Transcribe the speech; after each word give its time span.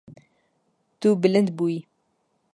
Tu 0.99 1.09
bilind 1.21 1.49
bûyî. 1.57 1.79